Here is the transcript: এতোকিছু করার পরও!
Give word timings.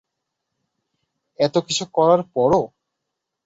এতোকিছু 1.39 1.83
করার 1.95 2.21
পরও! 2.33 2.63